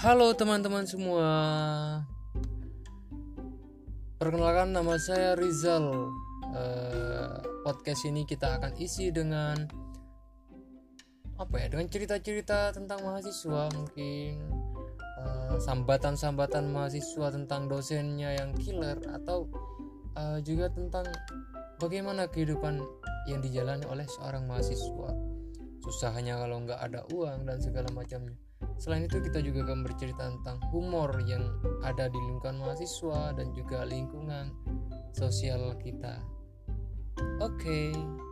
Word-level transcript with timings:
Halo 0.00 0.32
teman-teman 0.32 0.88
semua. 0.88 1.28
Perkenalkan 4.16 4.72
nama 4.72 4.96
saya 4.96 5.36
Rizal. 5.36 6.08
Eh, 6.56 7.36
podcast 7.60 8.08
ini 8.08 8.24
kita 8.24 8.56
akan 8.56 8.80
isi 8.80 9.12
dengan 9.12 9.60
apa 11.36 11.52
ya? 11.60 11.68
Dengan 11.68 11.92
cerita-cerita 11.92 12.72
tentang 12.72 13.04
mahasiswa 13.04 13.68
mungkin 13.76 14.40
eh, 15.20 15.56
sambatan-sambatan 15.68 16.72
mahasiswa 16.72 17.36
tentang 17.36 17.68
dosennya 17.68 18.40
yang 18.40 18.56
killer 18.56 18.96
atau 19.04 19.52
eh, 20.16 20.40
juga 20.40 20.72
tentang 20.72 21.04
bagaimana 21.76 22.24
kehidupan 22.24 22.80
yang 23.28 23.44
dijalani 23.44 23.84
oleh 23.84 24.08
seorang 24.16 24.48
mahasiswa. 24.48 25.29
Susahnya 25.80 26.36
kalau 26.36 26.62
nggak 26.64 26.80
ada 26.80 27.00
uang 27.12 27.48
dan 27.48 27.58
segala 27.60 27.88
macamnya. 27.92 28.36
Selain 28.76 29.04
itu 29.04 29.20
kita 29.20 29.40
juga 29.40 29.64
akan 29.68 29.84
bercerita 29.84 30.28
tentang 30.28 30.60
humor 30.72 31.12
yang 31.24 31.44
ada 31.80 32.08
di 32.08 32.16
lingkungan 32.16 32.60
mahasiswa 32.60 33.32
dan 33.32 33.52
juga 33.56 33.88
lingkungan 33.88 34.52
sosial 35.16 35.76
kita. 35.80 36.20
Oke. 37.40 37.92
Okay. 37.92 38.29